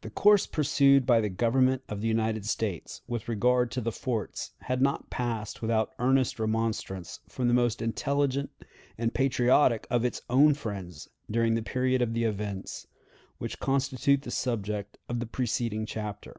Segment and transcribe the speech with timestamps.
[0.00, 4.50] The course pursued by the Government of the United States with regard to the forts
[4.62, 8.50] had not passed without earnest remonstrance from the most intelligent
[8.98, 12.88] and patriotic of its own friends during the period of the events
[13.38, 16.36] which constitute the subject of the preceding chapter.